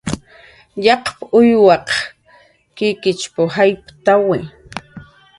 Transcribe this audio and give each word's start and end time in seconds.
"Yaqp"" 0.85 1.05
uywaq 1.39 1.87
kikichp"" 2.77 3.35
jayptawi" 3.53 4.39